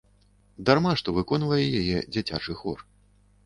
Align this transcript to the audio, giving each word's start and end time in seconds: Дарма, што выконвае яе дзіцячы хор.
Дарма, 0.69 0.93
што 1.03 1.15
выконвае 1.19 1.61
яе 1.81 1.97
дзіцячы 2.13 2.61
хор. 2.63 2.79